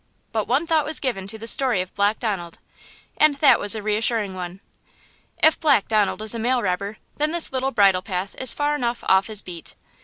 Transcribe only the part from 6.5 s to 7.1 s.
robber,